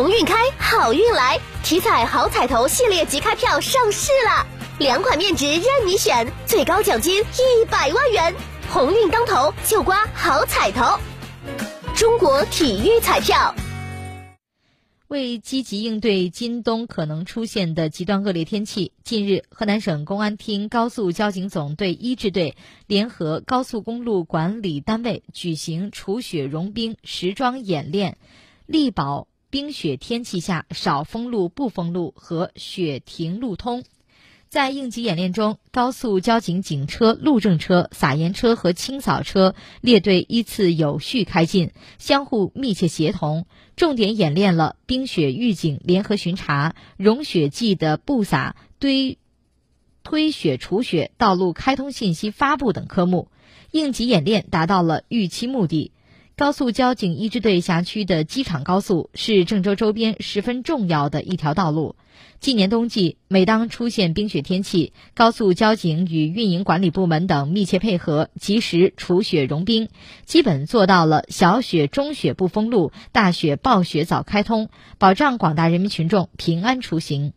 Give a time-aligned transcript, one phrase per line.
[0.00, 1.38] 鸿运开，好运来！
[1.62, 4.46] 体彩好彩头系列即开票上市了，
[4.78, 8.34] 两款面值任你选，最高奖金一百万元。
[8.70, 10.98] 鸿运当头，就刮好彩头。
[11.94, 13.54] 中国体育彩票。
[15.08, 22.56] 为积极应对今冬可能出现的极端恶劣天气，近日，河南省公安厅高速交警总队一支队
[22.86, 28.16] 联合高速公路管理单位举行除雪融冰实装演练，
[28.64, 33.84] 力保冰雪天气下少封路不封路和雪停路通。
[34.48, 49.18] 在应急演练中，高速交警警车、路政车、撒盐车和清扫车列队依次有序开进，相互密切协同，重点演练了冰雪预警联合巡查、融雪剂的布撒、堆
[50.02, 53.28] 推雪除雪、道路开通信息发布等科目。
[53.70, 55.92] 应急演练达到了预期目的。
[56.40, 61.96] 高速交警一支队辖区的机场高速是郑州周边十分重要的一条道路。
[62.38, 69.90] 今年冬季，每当出现冰雪天气，高速交警与运营管理部门等密切配合，及时除雪融冰，
[70.24, 77.34] 基本做到了小雪、中雪不封路，大雪、暴雪早开通，保障广大人民群众平安出行。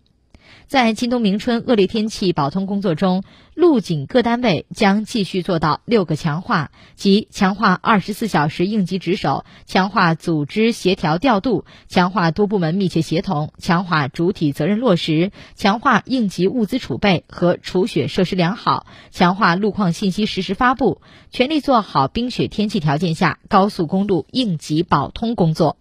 [0.67, 3.23] 在今冬明春恶劣天气保通工作中，
[3.53, 25.77] 路警各单位将继续做到六个强化，即强化二十四小时应急值守，强化组织协调调度，强化多部门密切协同，强化主体责任落实，强化应急物资储备和除雪设施良好，强化路况信息实时发布，全力做好冰雪天气条件下高速公路应急保通工作。